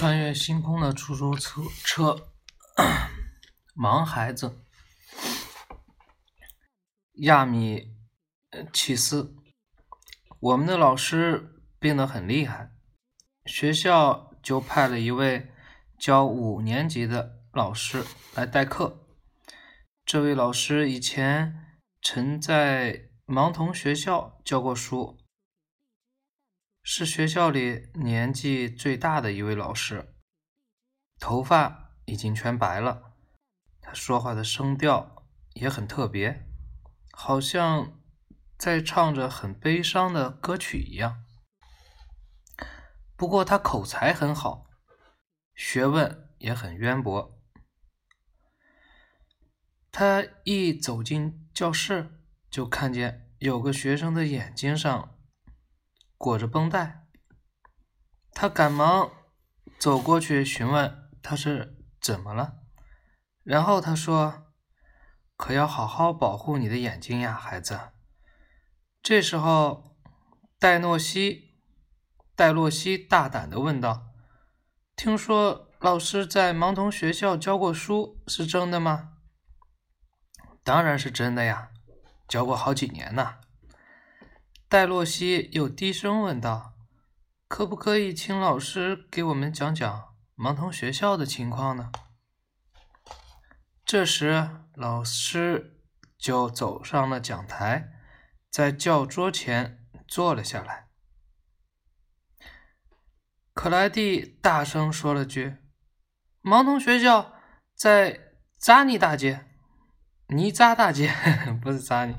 [0.00, 2.30] 穿越星空的出租车车，
[3.76, 4.64] 盲孩子
[7.16, 7.92] 亚米
[8.72, 9.36] 契斯，
[10.38, 12.70] 我们的老师病得很厉害，
[13.44, 15.50] 学校就派了一位
[15.98, 18.02] 教五年级的老师
[18.34, 19.06] 来代课。
[20.06, 25.19] 这位老师以前曾在盲童学校教过书。
[26.92, 30.12] 是学校里年纪最大的一位老师，
[31.20, 33.12] 头发已经全白了。
[33.80, 36.48] 他说话的声调也很特别，
[37.12, 38.00] 好像
[38.58, 41.24] 在唱着很悲伤的歌曲一样。
[43.14, 44.66] 不过他口才很好，
[45.54, 47.40] 学问也很渊博。
[49.92, 55.16] 他一走进教室，就看见有个学生的眼睛上。
[56.20, 57.06] 裹着绷带，
[58.32, 59.10] 他赶忙
[59.78, 62.58] 走过去询问他是怎么了。
[63.42, 64.52] 然后他说
[65.34, 67.92] ：“可要好好保护你的眼睛呀，孩子。”
[69.02, 69.96] 这时候，
[70.58, 71.54] 戴诺西、
[72.36, 74.10] 戴洛西大胆的问道
[74.94, 79.14] ：“听说老师在盲童学校教过书，是真的吗
[80.62, 81.70] ？”“当然是真的呀，
[82.28, 83.36] 教过好几年呢。”
[84.70, 86.74] 戴洛西又低声问道
[87.48, 91.90] ：“可不可以请老师给我们讲讲盲童学校的情况呢？”
[93.84, 95.82] 这时，老师
[96.16, 97.90] 就走上了讲台，
[98.48, 100.86] 在教桌前坐了下来。
[103.52, 105.56] 克莱蒂大声说了句
[106.44, 107.34] ：“盲童学校
[107.74, 108.20] 在
[108.56, 109.46] 扎尼大街，
[110.28, 111.12] 尼扎大街，
[111.60, 112.14] 不是扎尼。”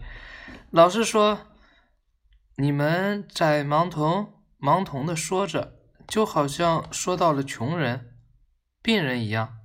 [0.71, 1.47] 老师说。
[2.62, 8.20] 你们在盲童盲童的说着，就好像说到了穷人、
[8.84, 9.58] 病人一样，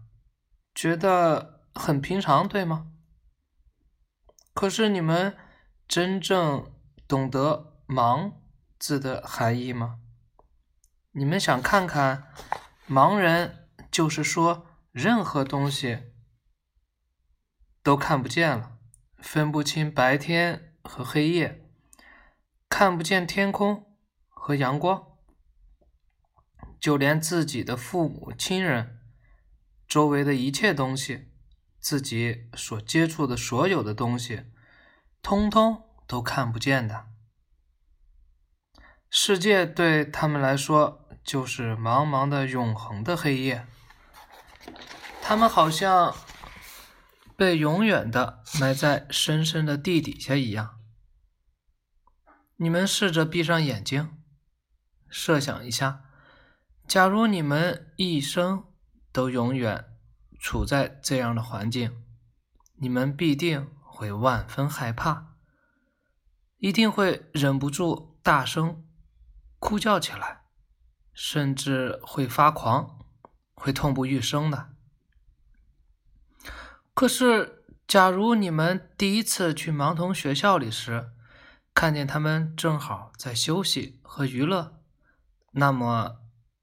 [0.74, 2.92] 觉得很平常，对吗？
[4.54, 5.36] 可是你们
[5.86, 6.72] 真正
[7.06, 8.32] 懂得“盲”
[8.80, 9.98] 字的含义吗？
[11.10, 12.32] 你们想看看，
[12.88, 16.14] 盲人就是说，任何东西
[17.82, 18.78] 都看不见了，
[19.18, 21.65] 分不清白天和黑夜。
[22.78, 23.86] 看不见天空
[24.28, 25.02] 和阳光，
[26.78, 29.00] 就连自己的父母亲人、
[29.88, 31.32] 周围的一切东西，
[31.80, 34.42] 自己所接触的所有的东西，
[35.22, 37.06] 通通都看不见的。
[39.08, 43.66] 世界对他们来说，就是茫茫的永恒的黑夜。
[45.22, 46.14] 他们好像
[47.38, 50.75] 被永远的埋在深深的地底下一样。
[52.58, 54.16] 你们试着闭上眼睛，
[55.08, 56.04] 设想一下，
[56.88, 58.64] 假如你们一生
[59.12, 59.84] 都永远
[60.38, 62.02] 处在这样的环境，
[62.76, 65.34] 你们必定会万分害怕，
[66.58, 68.86] 一定会忍不住大声
[69.58, 70.44] 哭叫起来，
[71.12, 73.00] 甚至会发狂，
[73.54, 74.70] 会痛不欲生的。
[76.94, 81.10] 可是，假如你们第一次去盲童学校里时，
[81.76, 84.80] 看见他们正好在休息和娱乐，
[85.50, 86.22] 那么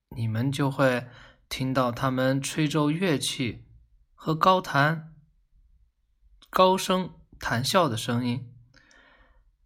[0.10, 1.06] 你们就会
[1.48, 3.68] 听到他们吹奏乐器
[4.16, 5.14] 和高谈、
[6.50, 8.50] 高声谈笑的声音；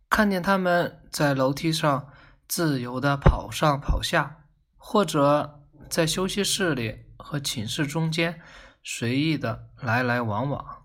[0.09, 2.11] 看见他们在楼梯上
[2.45, 4.43] 自由的跑上跑下，
[4.75, 8.41] 或者在休息室里和寝室中间
[8.83, 10.83] 随意的来来往往。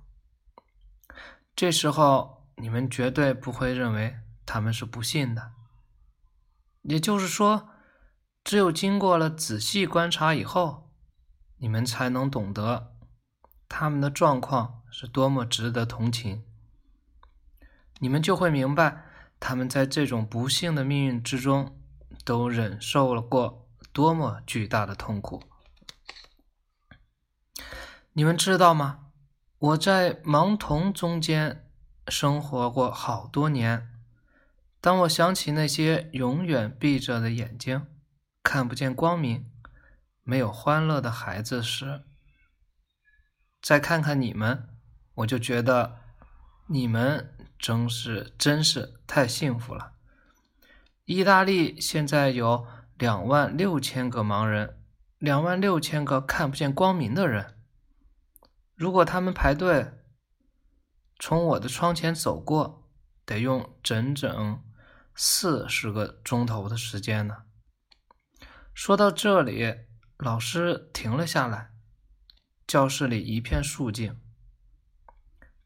[1.56, 4.18] 这时候，你们绝对不会认为。
[4.52, 5.52] 他们是不幸的，
[6.82, 7.70] 也就是说，
[8.44, 10.90] 只有经过了仔细观察以后，
[11.56, 12.94] 你们才能懂得
[13.66, 16.44] 他们的状况是多么值得同情。
[18.00, 19.06] 你们就会明白，
[19.40, 21.80] 他们在这种不幸的命运之中，
[22.22, 25.42] 都忍受了过多么巨大的痛苦。
[28.12, 29.06] 你们知道吗？
[29.56, 31.70] 我在盲童中间
[32.08, 33.88] 生活过好多年。
[34.82, 37.86] 当我想起那些永远闭着的眼睛、
[38.42, 39.48] 看不见光明、
[40.24, 42.02] 没有欢乐的孩子时，
[43.62, 44.68] 再看看你们，
[45.14, 46.00] 我就觉得
[46.66, 49.92] 你们真是真是太幸福了。
[51.04, 52.66] 意大利现在有
[52.98, 54.80] 两万六千个盲人，
[55.18, 57.54] 两万六千个看不见光明的人。
[58.74, 59.92] 如果他们排队
[61.20, 62.90] 从我的窗前走过，
[63.24, 64.60] 得用整整。
[65.14, 67.44] 四十个钟头的时间呢。
[68.74, 69.74] 说到这里，
[70.16, 71.70] 老师停了下来，
[72.66, 74.18] 教室里一片肃静。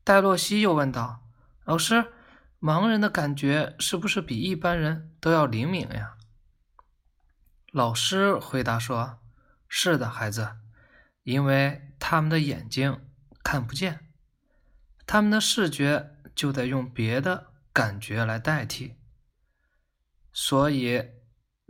[0.02, 1.28] 戴洛西又问道
[1.64, 2.12] ：“老师，
[2.60, 6.16] 盲人的感觉是不是比一般人都要灵敏呀？”
[7.72, 9.19] 老师回答说
[9.69, 10.56] ：“是的，孩子，
[11.22, 13.04] 因为他们的眼睛
[13.42, 14.08] 看不见，
[15.06, 18.94] 他们的视觉就得用别的感觉来代替，
[20.38, 21.03] 所以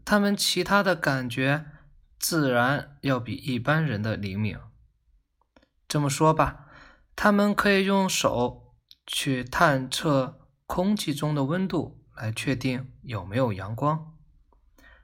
[0.05, 1.67] 他们其他的感觉。”
[2.19, 4.59] 自然要比一般人的灵敏。
[5.87, 6.67] 这么说吧，
[7.15, 8.75] 他们可以用手
[9.07, 14.17] 去探测空气中的温度，来确定有没有阳光；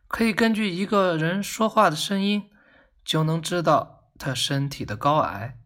[0.08, 2.50] 可以根据一个人说话的声音，
[3.04, 5.58] 就能知道他身体的高矮，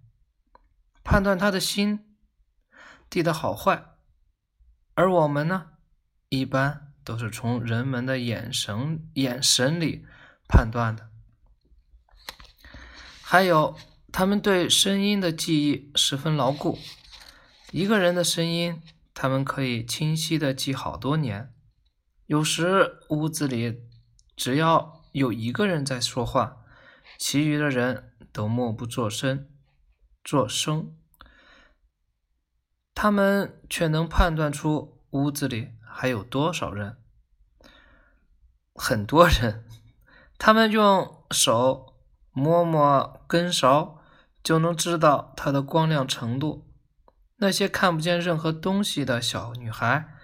[1.04, 2.18] 判断他的心
[3.08, 3.94] 地的好坏。
[4.94, 5.70] 而我们呢，
[6.28, 10.04] 一般都是从人们的眼神眼神里
[10.48, 11.08] 判断的。
[13.22, 13.78] 还有，
[14.12, 16.80] 他们对声音的记忆十分牢固。
[17.70, 18.82] 一个人的声音，
[19.14, 21.54] 他们可以清晰的记好多年。
[22.26, 23.84] 有时屋子里
[24.36, 26.64] 只要有一个人在说话，
[27.16, 29.48] 其余的人都默不作声，
[30.24, 30.96] 作声，
[32.92, 36.98] 他们却能判断出屋子里还有多少人。
[38.74, 39.64] 很多人，
[40.38, 41.94] 他们用手。
[42.38, 43.98] 摸摸根勺，
[44.42, 46.66] 就能知道它的光亮程度。
[47.36, 50.14] 那些看不见任何东西的小女孩，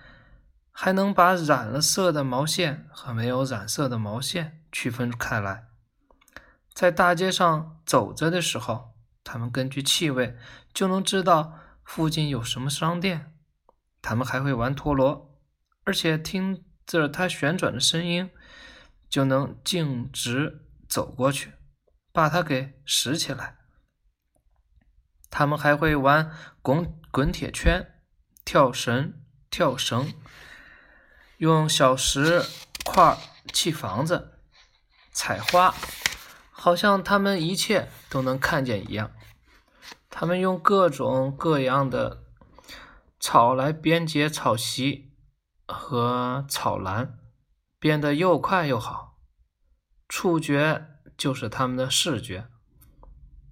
[0.71, 5.65] 还能把染了色的毛线和没有染色的毛线区分开来。
[6.75, 8.93] 在大街上走着的时候，
[9.25, 10.37] 他们根据气味
[10.75, 13.33] 就能知道附近有什么商店。
[14.03, 15.32] 他们还会玩陀螺，
[15.85, 18.31] 而且听着它旋转的声音，
[19.09, 21.53] 就能径直走过去。
[22.13, 23.57] 把它给拾起来。
[25.31, 26.31] 他们还会玩
[26.61, 27.87] 滚滚铁圈、
[28.45, 29.15] 跳绳、
[29.51, 30.13] 跳绳，
[31.39, 32.45] 用小石
[32.85, 33.17] 块
[33.51, 34.39] 砌房子、
[35.11, 35.75] 采花，
[36.51, 39.11] 好像他们一切都能看见一样。
[40.11, 42.25] 他们用各种各样的
[43.19, 45.12] 草来编结草席
[45.73, 47.19] 和草蓝
[47.79, 49.19] 变得又快又好。
[50.09, 50.89] 触觉。
[51.19, 52.49] 就是他们的视觉，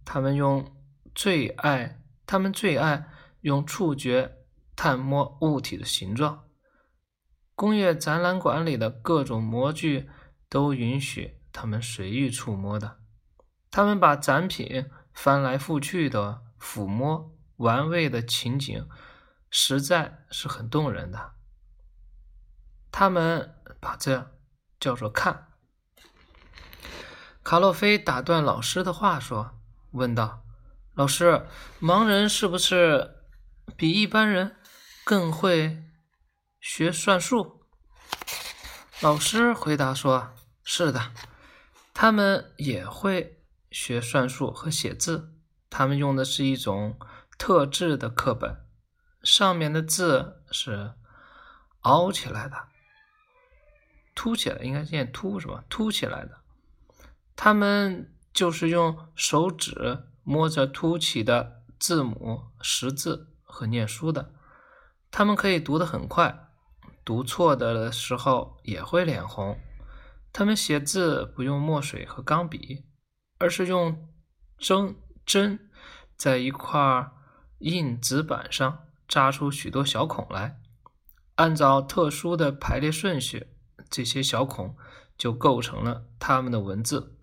[0.04, 0.74] 他们用
[1.14, 3.06] 最爱，他们最爱
[3.42, 4.38] 用触觉
[4.74, 6.46] 探摸物体的形状。
[7.54, 10.08] 工业展览馆里的各种模具
[10.48, 12.98] 都允许他们随意触摸的。
[13.70, 18.88] 他们把展品翻来覆去的抚摸、玩味的情景，
[19.50, 21.34] 实在是很动人的。
[22.90, 24.30] 他们把这
[24.78, 25.48] 叫做看。
[27.42, 29.58] 卡洛菲打断老师的话说
[29.92, 30.44] ：“问道，
[30.94, 31.46] 老师，
[31.80, 33.24] 盲人是不是
[33.76, 34.56] 比一般人
[35.04, 35.82] 更会
[36.60, 37.64] 学算术？”
[39.00, 41.12] 老师回答说：“是的，
[41.94, 45.34] 他们也会学算术和写字。
[45.70, 46.98] 他们用的是一种
[47.38, 48.66] 特制的课本，
[49.22, 50.94] 上面的字是
[51.80, 52.68] 凹起来的，
[54.20, 55.64] 凸起来，应该念凸是吧？
[55.70, 56.42] 凸起来的。”
[57.34, 64.34] 他们就是用手指摸着凸起的字母识字和念书的。
[65.10, 66.50] 他们可以读得很快，
[67.02, 69.58] 读错的时候也会脸红。
[70.34, 72.84] 他们写字不用墨水和钢笔，
[73.38, 74.06] 而是用
[74.58, 75.70] 针针
[76.14, 77.10] 在一块
[77.60, 80.60] 硬纸板上扎出许多小孔来，
[81.36, 83.46] 按照特殊的排列顺序，
[83.90, 84.76] 这些小孔
[85.18, 87.18] 就构成了他们的文字。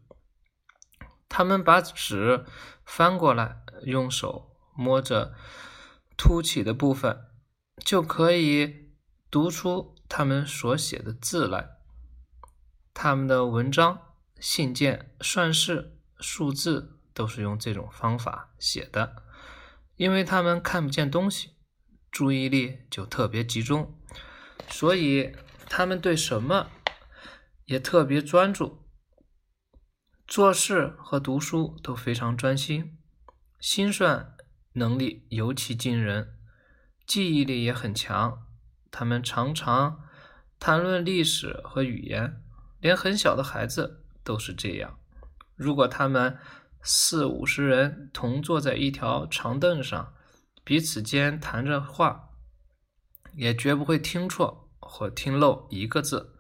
[1.30, 2.46] 他们把纸
[2.86, 5.34] 翻过来，用手摸着
[6.18, 7.26] 凸起的部分，
[7.84, 8.92] 就可以
[9.30, 11.78] 读出他们所写的字来。
[12.94, 14.00] 他们的文章、
[14.40, 19.24] 信件、算式、数字都是用这种方法写的。
[19.96, 21.52] 因为他们看不见东西，
[22.12, 24.00] 注意力就特别集中，
[24.70, 25.36] 所以
[25.78, 26.72] 他们对什么
[27.66, 28.80] 也特别专注。
[30.26, 32.98] 做事和读书都非常专心，
[33.60, 34.36] 心算
[34.74, 36.34] 能力尤其惊人，
[37.06, 38.48] 记忆力也很强。
[38.90, 40.04] 他们常常
[40.58, 42.42] 谈论历史和语言，
[42.80, 44.98] 连很小的孩子都是这样。
[45.56, 46.40] 如果他们
[46.82, 50.16] 四五十人同坐在一条长凳上，
[50.64, 52.30] 彼此间谈着话，
[53.36, 56.36] 也绝不会听错或听漏一个字。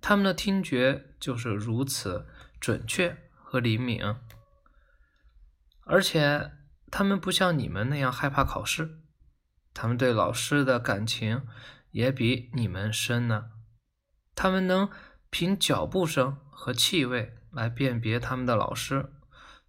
[0.00, 2.26] 他们的听觉就是如此
[2.60, 3.24] 准确。
[3.50, 4.02] 和灵敏，
[5.86, 6.52] 而且
[6.90, 8.98] 他们不像你们那样害怕考试，
[9.72, 11.46] 他们对老师的感情
[11.92, 13.46] 也比你们深呢。
[14.34, 14.90] 他们能
[15.30, 19.14] 凭脚步声和气味来辨别他们的老师，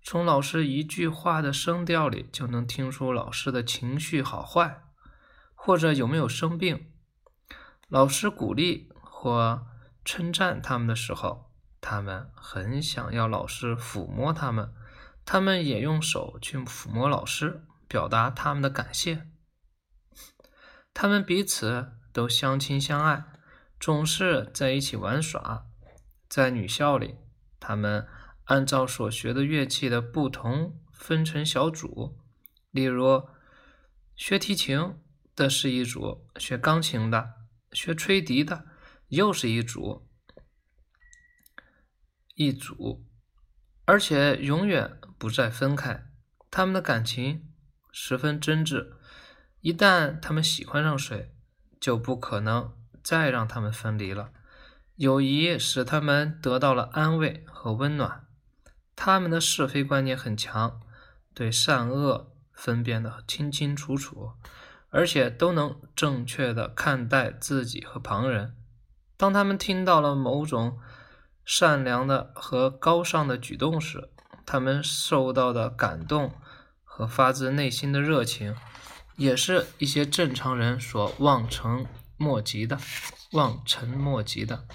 [0.03, 4.83] 从老师一句话的声调里就能听出老师的情绪好坏，
[5.55, 6.88] 或者有没有生病。
[7.89, 9.67] 老师鼓励或
[10.05, 14.71] 称赞他们的时候，他们很想要老师抚摸他们，
[15.25, 19.27] 他们也用手去抚摸老师，表达他们的感谢。
[20.93, 23.25] 他们彼此都相亲相爱。
[23.79, 25.65] 总是在一起玩耍，
[26.27, 27.15] 在女校里，
[27.61, 28.05] 他们
[28.43, 32.19] 按照所学的乐器的不同分成小组，
[32.71, 33.25] 例如
[34.17, 34.97] 学提琴
[35.33, 37.35] 的是一组，学钢琴的、
[37.71, 38.65] 学吹笛的
[39.07, 40.07] 又是一组，
[42.35, 43.05] 一组，
[43.85, 46.05] 而且永远不再分开。
[46.51, 47.51] 他们的感情
[47.91, 48.93] 十分真挚，
[49.61, 51.35] 一旦他们喜欢上谁，
[51.79, 52.75] 就不可能。
[53.01, 54.33] 再让他们分离了，
[54.95, 58.27] 友谊使他们得到了安慰和温暖。
[58.95, 60.81] 他们的是非观念很强，
[61.33, 64.33] 对善恶分辨得清清楚楚，
[64.89, 68.55] 而且都能正确的看待自己和旁人。
[69.17, 70.79] 当他们听到了某种
[71.45, 74.09] 善良的和高尚的举动时，
[74.45, 76.33] 他们受到的感动
[76.83, 78.55] 和发自内心的热情，
[79.15, 81.85] 也是一些正常人所望尘。
[82.21, 82.77] 莫及的，
[83.31, 84.65] 望尘莫及的。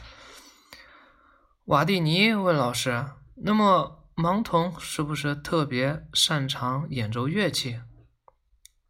[1.66, 3.04] 瓦蒂尼问老师
[3.44, 7.82] ：“那么盲童是不是特别擅长演奏乐器？”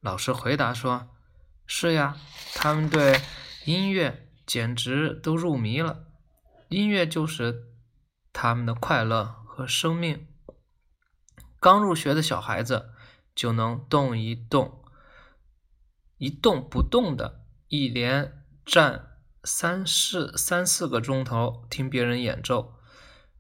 [0.01, 1.09] 老师回答说
[1.67, 2.17] ：“是呀，
[2.55, 3.21] 他们对
[3.65, 6.07] 音乐简直都入迷了。
[6.69, 7.65] 音乐就是
[8.33, 10.27] 他们的快乐和生命。
[11.61, 12.91] 刚入学的小孩子
[13.35, 14.85] 就能动一动，
[16.19, 22.77] 一动不动的，一连。”站三四三四个钟头听别人演奏，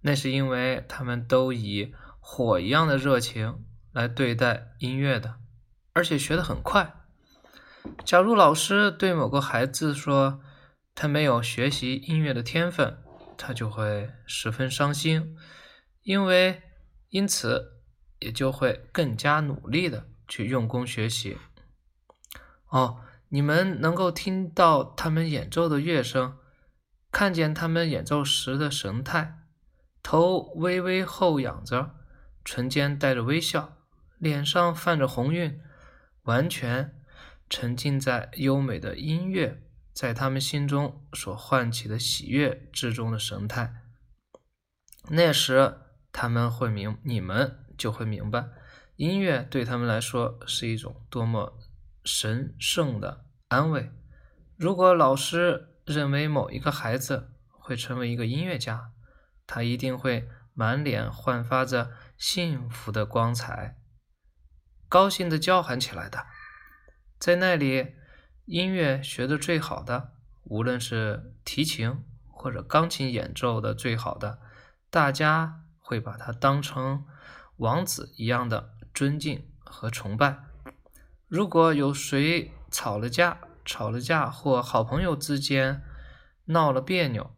[0.02, 5.36] 那是因为他们都以火一样的热情来对待音乐的，
[5.94, 7.03] 而且学得很快。
[8.04, 10.40] 假如老师对某个孩子说
[10.94, 12.98] 他没有学习音乐的天分，
[13.36, 15.36] 他就会十分伤心，
[16.02, 16.62] 因为
[17.10, 17.82] 因此
[18.18, 21.38] 也就会更加努力的去用功学习。
[22.68, 23.00] 哦。
[23.30, 26.36] 你们能够听到他们演奏的乐声，
[27.10, 29.38] 看见他们演奏时的神态，
[30.04, 31.96] 头微微后仰着，
[32.44, 33.78] 唇间带着微笑，
[34.18, 35.60] 脸上泛着红晕，
[36.24, 36.94] 完全
[37.54, 43.72] 沉浸在优美的音乐在他们心中所唤起的喜悦之中的神态。
[45.10, 45.78] 那时
[46.10, 48.48] 他们会明，你们就会明白，
[48.96, 51.56] 音乐对他们来说是一种多么
[52.04, 53.24] 神圣的。
[53.46, 53.92] 安慰。
[54.56, 58.90] 如果老师认为某一个孩子会成为一个音乐家，
[59.46, 63.76] 他一定会满脸焕发着幸福的光彩，
[64.88, 66.26] 高兴的叫喊起来的。
[67.24, 67.94] 在那里，
[68.44, 70.12] 音乐学的最好的，
[70.42, 74.40] 无论是提琴或者钢琴演奏的最好的，
[74.90, 77.06] 大家会把他当成
[77.56, 80.36] 王子一样的尊敬和崇拜。
[81.26, 85.82] 如果有谁，吵了架，吵了架，或好朋友之间
[86.48, 87.34] 闹了别扭，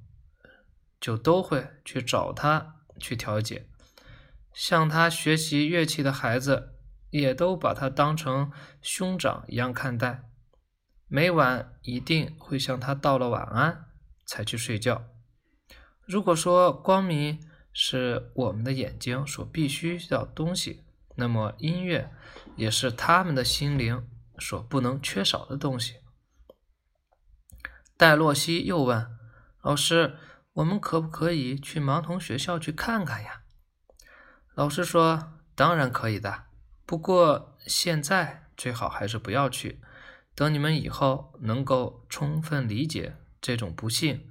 [0.98, 3.68] 就都会去找他去调解。
[4.52, 6.75] 向他学习乐器的孩子，
[7.20, 10.24] 也都把他当成兄长一样看待。
[11.08, 13.86] 每晚一定会向他道了晚安
[14.24, 15.04] 才去睡觉。
[16.04, 17.40] 如果说光明
[17.72, 22.12] 是我们的眼睛所必须的东西，那么音乐
[22.56, 24.08] 也是他们的心灵。
[24.38, 25.94] 所不能缺少的东西。
[27.96, 29.16] 戴洛西又问
[29.62, 30.18] 老师
[30.52, 33.44] ：“我们可不可以去盲童学校去看看呀？”
[34.54, 36.45] 老师说：“当然可以的，
[36.86, 39.82] 不过现在最好还是不要去。
[40.34, 44.30] 等你们以后能够充分理解这种不幸，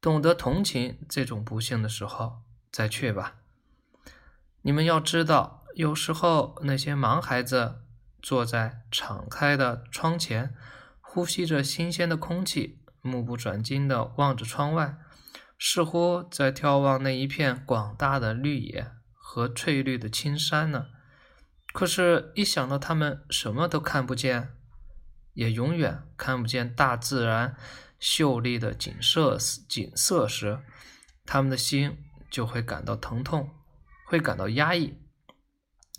[0.00, 3.36] 懂得同情这种不幸的时候再去吧。
[4.62, 7.80] 你们要知道，有时候那些盲孩子……”
[8.22, 10.52] 坐在敞开的窗前，
[11.00, 14.96] 呼吸着新鲜的空气，目不转睛地望着窗外，
[15.60, 20.86] 似乎在眺望那一片广大的绿野和翠绿的青山呢。
[21.76, 24.56] 可是，一想到他们什么都看不见，
[25.34, 27.54] 也永远看不见大自然
[27.98, 29.36] 秀丽的景色
[29.68, 30.60] 景色时，
[31.26, 31.98] 他们的心
[32.30, 33.50] 就会感到疼痛，
[34.06, 34.96] 会感到压抑，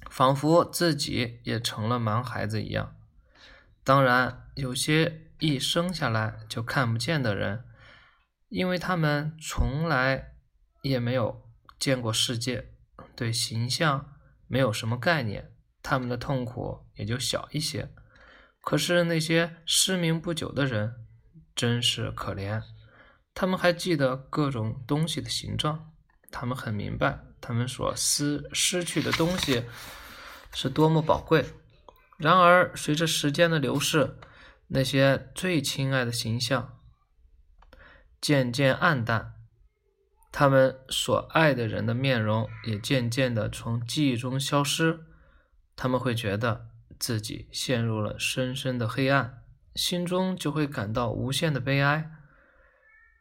[0.09, 2.95] 仿佛自己也成了盲孩子一样。
[3.83, 7.63] 当然，有些一生下来就看不见的人，
[8.49, 10.33] 因为他们从来
[10.81, 12.71] 也没有见过世界，
[13.15, 14.15] 对形象
[14.47, 15.51] 没有什么概念，
[15.89, 17.89] 他们的痛苦也就小一些。
[18.59, 20.93] 可是那些失明不久的人，
[21.55, 22.61] 真是可怜。
[23.33, 25.93] 他们还记得各种东西的形状，
[26.29, 29.63] 他们很明白，他们所失失去的东西
[30.53, 31.45] 是多么宝贵。
[32.17, 34.17] 然而，随着时间的流逝，
[34.67, 36.77] 那些最亲爱的形象
[38.19, 39.35] 渐渐暗淡，
[40.33, 45.05] 他们所爱的人的面容也渐渐的从记忆中消失。
[45.77, 46.67] 他们会觉得
[46.99, 49.43] 自己陷入了深深的黑暗，
[49.75, 52.11] 心中就会感到无限的悲哀。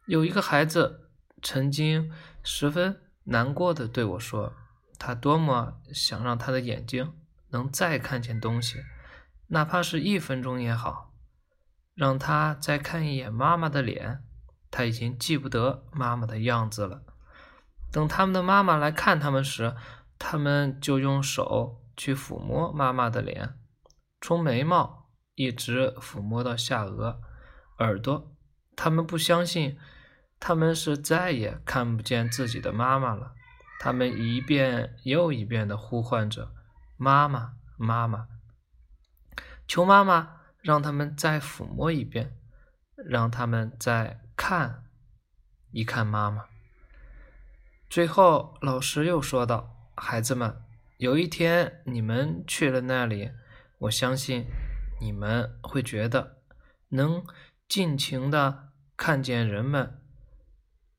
[0.07, 1.11] 有一个孩子
[1.43, 2.11] 曾经
[2.43, 4.55] 十分难过的对我说
[4.99, 7.13] ：“他多么想让他的眼睛
[7.51, 8.83] 能再看见东西，
[9.49, 11.13] 哪怕是一分钟也好，
[11.95, 14.23] 让他再看一眼妈妈的脸。
[14.71, 17.03] 他已经记不得妈妈的样子了。
[17.93, 19.75] 等他们的妈妈来看他们时，
[20.19, 23.59] 他们就用手去抚摸妈妈的脸，
[24.21, 27.19] 从眉毛一直抚摸到下颚、
[27.79, 28.37] 耳朵。
[28.77, 29.79] 他们不相信。”
[30.39, 33.33] 他们是再也看不见自己的妈妈了。
[33.81, 36.53] 他们一遍又一遍地呼唤着
[36.99, 38.29] “妈妈，妈妈”，
[39.67, 42.37] 求妈妈让他们再抚摸一遍，
[42.97, 44.85] 让他们再看
[45.71, 46.45] 一看妈妈。
[47.89, 50.63] 最后，老师又说道：“孩子们，
[50.99, 53.31] 有一天你们去了那里，
[53.81, 54.47] 我相信
[54.99, 56.39] 你们会觉得
[56.89, 57.23] 能
[57.69, 60.01] 尽情的看见人们。”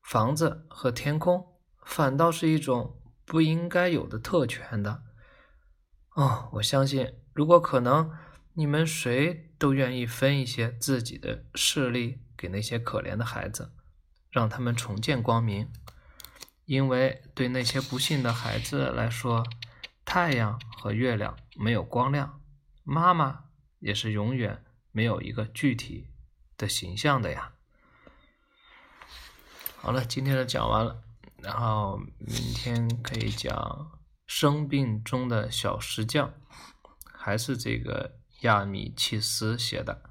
[0.02, 5.02] 房子和天空反倒是一种不应该有的特权的。
[6.14, 8.10] 哦，我相信，如果可能，
[8.54, 13.72] 你们谁都愿意分一些自己的视力给那些可怜的孩子，
[14.30, 15.68] 让他们重见光明。
[16.64, 19.44] 因为对那些不幸的孩子来说，
[20.08, 22.40] 太阳和月亮没有光亮，
[22.82, 23.44] 妈妈
[23.78, 26.08] 也是永远没有一个具体
[26.56, 27.52] 的形象的呀。
[29.76, 31.02] 好了，今天的讲完了，
[31.42, 36.32] 然后明天可以讲生病中的小石匠，
[37.12, 40.07] 还是这个亚米契斯写的。